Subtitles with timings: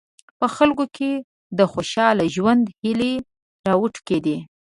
[0.39, 1.11] په خلکو کې
[1.57, 3.13] د خوشاله ژوند هیلې
[3.67, 4.37] راوټوکېدې.